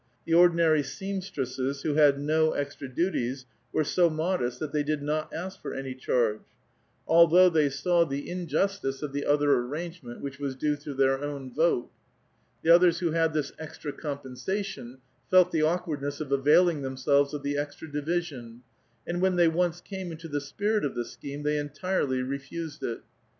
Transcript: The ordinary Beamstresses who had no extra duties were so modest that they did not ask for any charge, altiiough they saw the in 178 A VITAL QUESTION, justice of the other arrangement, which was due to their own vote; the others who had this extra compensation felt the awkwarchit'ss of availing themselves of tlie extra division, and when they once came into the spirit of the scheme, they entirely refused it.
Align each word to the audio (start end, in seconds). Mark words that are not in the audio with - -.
The 0.25 0.33
ordinary 0.33 0.81
Beamstresses 0.81 1.83
who 1.83 1.93
had 1.93 2.19
no 2.19 2.53
extra 2.53 2.87
duties 2.89 3.45
were 3.71 3.83
so 3.83 4.09
modest 4.09 4.59
that 4.59 4.71
they 4.71 4.81
did 4.81 5.03
not 5.03 5.31
ask 5.31 5.61
for 5.61 5.75
any 5.75 5.93
charge, 5.93 6.39
altiiough 7.07 7.53
they 7.53 7.69
saw 7.69 8.03
the 8.03 8.27
in 8.27 8.47
178 8.47 8.47
A 8.47 8.47
VITAL 8.47 8.49
QUESTION, 8.49 8.49
justice 8.49 9.01
of 9.03 9.13
the 9.13 9.25
other 9.27 9.53
arrangement, 9.59 10.21
which 10.21 10.39
was 10.39 10.55
due 10.55 10.75
to 10.75 10.95
their 10.95 11.19
own 11.23 11.53
vote; 11.53 11.91
the 12.63 12.71
others 12.73 12.97
who 12.97 13.11
had 13.11 13.35
this 13.35 13.51
extra 13.59 13.93
compensation 13.93 14.97
felt 15.29 15.51
the 15.51 15.59
awkwarchit'ss 15.61 16.19
of 16.19 16.31
availing 16.31 16.81
themselves 16.81 17.35
of 17.35 17.43
tlie 17.43 17.55
extra 17.59 17.87
division, 17.87 18.63
and 19.05 19.21
when 19.21 19.35
they 19.35 19.47
once 19.47 19.81
came 19.81 20.11
into 20.11 20.27
the 20.27 20.41
spirit 20.41 20.83
of 20.83 20.95
the 20.95 21.05
scheme, 21.05 21.43
they 21.43 21.59
entirely 21.59 22.23
refused 22.23 22.81
it. 22.81 23.01